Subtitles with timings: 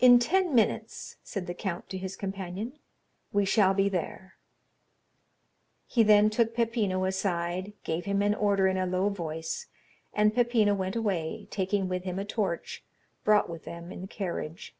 [0.00, 2.78] "In ten minutes," said the count to his companion,
[3.32, 4.36] "we shall be there."
[5.86, 9.66] He then took Peppino aside, gave him an order in a low voice,
[10.12, 12.84] and Peppino went away, taking with him a torch,
[13.24, 14.76] brought with them in the carriage.